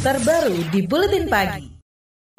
[0.00, 1.76] terbaru di Buletin Pagi.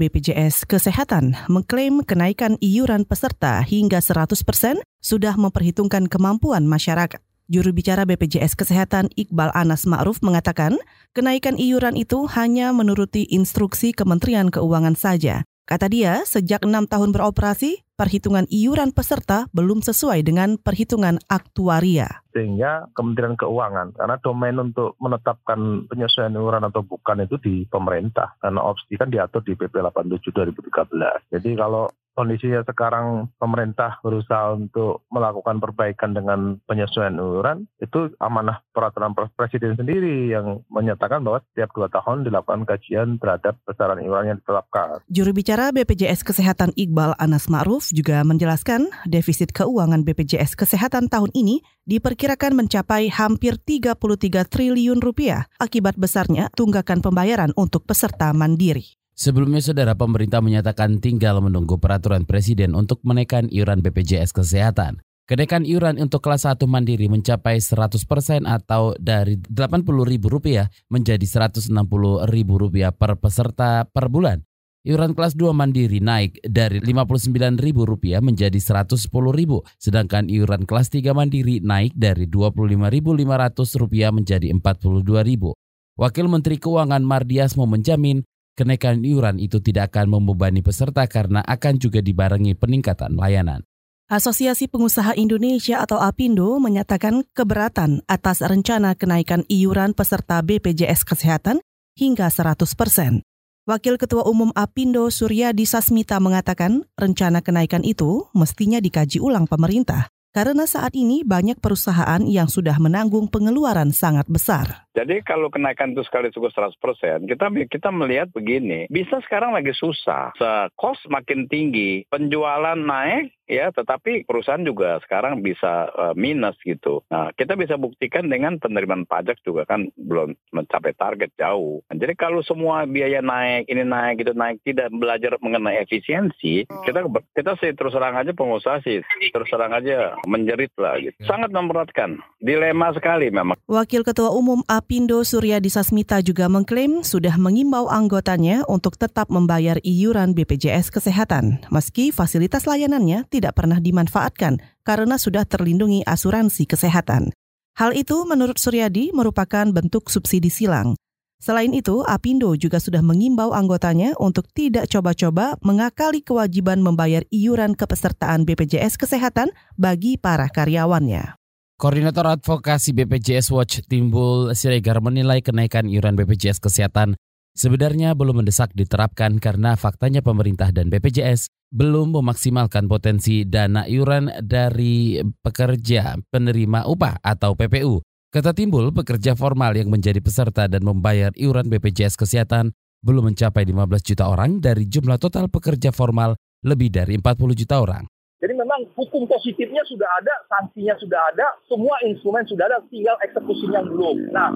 [0.02, 7.22] BPJS Kesehatan mengklaim kenaikan iuran peserta hingga 100% sudah memperhitungkan kemampuan masyarakat.
[7.46, 10.74] Juru bicara BPJS Kesehatan Iqbal Anas Ma'ruf mengatakan,
[11.14, 15.46] kenaikan iuran itu hanya menuruti instruksi Kementerian Keuangan saja.
[15.62, 22.26] Kata dia, sejak enam tahun beroperasi, perhitungan iuran peserta belum sesuai dengan perhitungan aktuaria.
[22.34, 28.34] Sehingga Kementerian Keuangan, karena domain untuk menetapkan penyesuaian iuran atau bukan itu di pemerintah.
[28.42, 31.30] Karena opsi kan diatur di PP 87 2013.
[31.30, 39.16] Jadi kalau kondisinya sekarang pemerintah berusaha untuk melakukan perbaikan dengan penyesuaian iuran, itu amanah peraturan
[39.36, 45.04] presiden sendiri yang menyatakan bahwa setiap dua tahun dilakukan kajian terhadap besaran iuran yang ditetapkan.
[45.08, 51.64] Juru bicara BPJS Kesehatan Iqbal Anas Ma'ruf juga menjelaskan defisit keuangan BPJS Kesehatan tahun ini
[51.88, 53.98] diperkirakan mencapai hampir 33
[54.46, 59.01] triliun rupiah akibat besarnya tunggakan pembayaran untuk peserta mandiri.
[59.22, 64.98] Sebelumnya, saudara pemerintah menyatakan tinggal menunggu peraturan presiden untuk menaikkan iuran BPJS Kesehatan.
[65.30, 68.02] Kenaikan iuran untuk kelas 1 mandiri mencapai 100%
[68.42, 72.50] atau dari Rp80.000 menjadi Rp160.000
[72.98, 74.42] per peserta per bulan.
[74.82, 81.94] Iuran kelas 2 mandiri naik dari Rp59.000 menjadi Rp110.000, sedangkan iuran kelas 3 mandiri naik
[81.94, 85.54] dari Rp25.500 menjadi Rp42.000.
[85.92, 92.04] Wakil Menteri Keuangan Mardiasmo menjamin Kenaikan iuran itu tidak akan membebani peserta karena akan juga
[92.04, 93.64] dibarengi peningkatan layanan.
[94.12, 101.64] Asosiasi Pengusaha Indonesia atau APindo menyatakan keberatan atas rencana kenaikan iuran peserta BPJS Kesehatan
[101.96, 103.24] hingga 100 persen.
[103.64, 110.68] Wakil Ketua Umum APindo Suryadi Sasmita mengatakan rencana kenaikan itu mestinya dikaji ulang pemerintah karena
[110.68, 114.88] saat ini banyak perusahaan yang sudah menanggung pengeluaran sangat besar.
[114.92, 120.36] Jadi kalau kenaikan itu sekali cukup 100%, kita kita melihat begini, bisa sekarang lagi susah.
[120.76, 127.04] Cost makin tinggi, penjualan naik, ya tetapi perusahaan juga sekarang bisa uh, minus gitu.
[127.08, 131.80] Nah, kita bisa buktikan dengan penerimaan pajak juga kan belum mencapai target jauh.
[131.88, 137.04] Nah, jadi kalau semua biaya naik, ini naik, itu naik, tidak belajar mengenai efisiensi, kita
[137.36, 141.16] kita sih terus terang aja pengusaha sih terus terang aja menjerit lah gitu.
[141.24, 143.56] Sangat memberatkan, dilema sekali memang.
[143.68, 150.34] Wakil Ketua Umum Apindo Surya Disasmita juga mengklaim sudah mengimbau anggotanya untuk tetap membayar iuran
[150.34, 157.30] BPJS Kesehatan, meski fasilitas layanannya tidak pernah dimanfaatkan karena sudah terlindungi asuransi kesehatan.
[157.78, 160.98] Hal itu menurut Suryadi merupakan bentuk subsidi silang.
[161.38, 168.42] Selain itu, Apindo juga sudah mengimbau anggotanya untuk tidak coba-coba mengakali kewajiban membayar iuran kepesertaan
[168.42, 171.41] BPJS Kesehatan bagi para karyawannya.
[171.82, 177.18] Koordinator Advokasi BPJS Watch Timbul Siregar menilai kenaikan iuran BPJS Kesehatan
[177.58, 185.26] sebenarnya belum mendesak diterapkan karena faktanya pemerintah dan BPJS belum memaksimalkan potensi dana iuran dari
[185.42, 187.98] pekerja penerima upah atau PPU.
[188.30, 192.70] Kata Timbul, pekerja formal yang menjadi peserta dan membayar iuran BPJS Kesehatan
[193.02, 198.06] belum mencapai 15 juta orang dari jumlah total pekerja formal lebih dari 40 juta orang.
[198.42, 203.86] Jadi memang hukum positifnya sudah ada, sanksinya sudah ada, semua instrumen sudah ada, tinggal eksekusinya
[203.86, 204.34] belum.
[204.34, 204.50] Nah,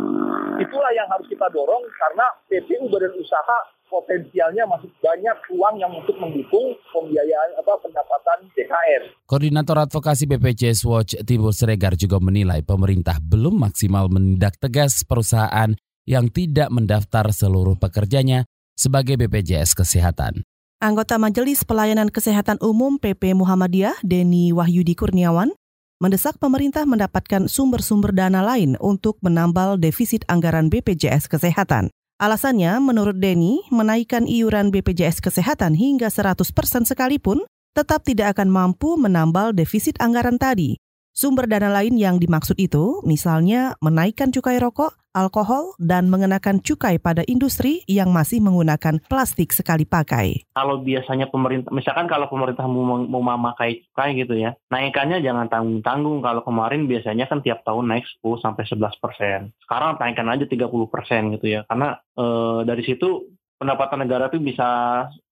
[0.59, 6.19] itulah yang harus kita dorong karena PPU badan usaha potensialnya masih banyak uang yang untuk
[6.19, 9.03] mendukung pembiayaan apa pendapatan DKR.
[9.23, 15.71] Koordinator Advokasi BPJS Watch Timur Seregar juga menilai pemerintah belum maksimal menindak tegas perusahaan
[16.11, 18.43] yang tidak mendaftar seluruh pekerjanya
[18.75, 20.43] sebagai BPJS Kesehatan.
[20.77, 25.57] Anggota Majelis Pelayanan Kesehatan Umum PP Muhammadiyah, Deni Wahyudi Kurniawan,
[26.05, 31.89] mendesak pemerintah mendapatkan sumber-sumber dana lain untuk menambal defisit anggaran BPJS Kesehatan.
[32.21, 36.45] Alasannya, menurut Deni, menaikkan iuran BPJS Kesehatan hingga 100%
[36.85, 37.41] sekalipun
[37.73, 40.77] tetap tidak akan mampu menambal defisit anggaran tadi.
[41.17, 47.25] Sumber dana lain yang dimaksud itu misalnya menaikkan cukai rokok, alkohol, dan mengenakan cukai pada
[47.25, 50.45] industri yang masih menggunakan plastik sekali pakai.
[50.53, 56.21] Kalau biasanya pemerintah, misalkan kalau pemerintah mau, mau memakai cukai gitu ya, naikannya jangan tanggung-tanggung.
[56.21, 59.41] Kalau kemarin biasanya kan tiap tahun naik 10 sampai 11 persen.
[59.65, 62.25] Sekarang naikkan aja 30 persen gitu ya, karena e,
[62.69, 63.25] dari situ
[63.57, 64.69] pendapatan negara itu bisa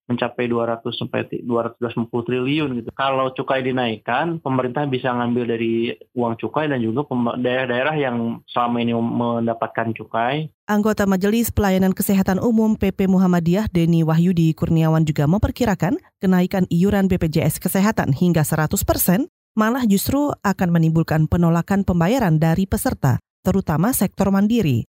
[0.05, 2.89] mencapai 200 sampai 250 triliun gitu.
[2.93, 7.09] Kalau cukai dinaikkan, pemerintah bisa ngambil dari uang cukai dan juga
[7.41, 10.53] daerah-daerah yang selama ini mendapatkan cukai.
[10.69, 17.61] Anggota Majelis Pelayanan Kesehatan Umum PP Muhammadiyah Deni Wahyudi Kurniawan juga memperkirakan kenaikan iuran BPJS
[17.61, 24.85] Kesehatan hingga 100 persen malah justru akan menimbulkan penolakan pembayaran dari peserta, terutama sektor mandiri.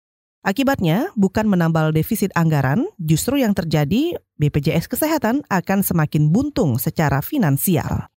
[0.45, 8.13] Akibatnya, bukan menambal defisit anggaran, justru yang terjadi BPJS Kesehatan akan semakin buntung secara finansial.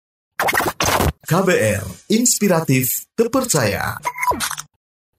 [1.22, 4.02] KBR, inspiratif, terpercaya.